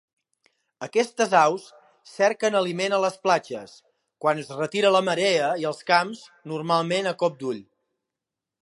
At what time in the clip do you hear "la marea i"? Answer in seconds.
4.97-5.71